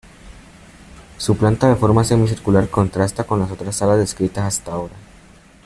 Su 1.19 1.37
planta 1.37 1.69
de 1.69 1.75
forma 1.75 2.03
semicircular 2.03 2.67
contrasta 2.71 3.25
con 3.25 3.39
las 3.39 3.51
otras 3.51 3.75
salas 3.75 3.99
descritas 3.99 4.45
hasta 4.45 4.71
ahora. 4.71 4.95